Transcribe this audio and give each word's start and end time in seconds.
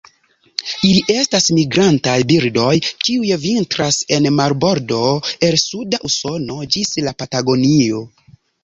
Ili 0.91 1.01
estas 1.15 1.49
migrantaj 1.57 2.15
birdoj 2.31 2.73
kiuj 2.87 3.37
vintras 3.45 4.01
en 4.19 4.31
marbordo 4.41 5.01
el 5.51 5.63
suda 5.69 6.03
Usono 6.13 6.61
ĝis 6.77 6.97
la 7.09 7.17
Patagonio. 7.23 8.05